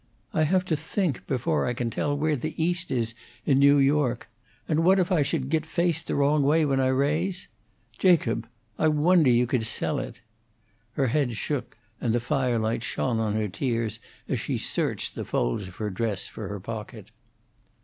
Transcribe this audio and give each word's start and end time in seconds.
I 0.33 0.45
have 0.45 0.65
to 0.65 0.75
think 0.75 1.27
before 1.27 1.67
I 1.67 1.75
can 1.75 1.91
tell 1.91 2.17
where 2.17 2.35
the 2.35 2.59
east 2.59 2.89
is 2.89 3.13
in 3.45 3.59
New 3.59 3.77
York; 3.77 4.29
and 4.67 4.79
what 4.83 4.97
if 4.97 5.11
I 5.11 5.21
should 5.21 5.49
git 5.51 5.63
faced 5.63 6.07
the 6.07 6.15
wrong 6.15 6.41
way 6.41 6.65
when 6.65 6.79
I 6.79 6.87
raise? 6.87 7.47
Jacob, 7.99 8.47
I 8.79 8.87
wonder 8.87 9.29
you 9.29 9.45
could 9.45 9.63
sell 9.63 9.99
it!" 9.99 10.19
Her 10.93 11.09
head 11.09 11.33
shook, 11.35 11.77
and 12.01 12.13
the 12.13 12.19
firelight 12.19 12.81
shone 12.81 13.19
on 13.19 13.35
her 13.35 13.47
tears 13.47 13.99
as 14.27 14.39
she 14.39 14.57
searched 14.57 15.13
the 15.13 15.23
folds 15.23 15.67
of 15.67 15.75
her 15.75 15.91
dress 15.91 16.27
for 16.27 16.47
her 16.47 16.59
pocket. 16.59 17.11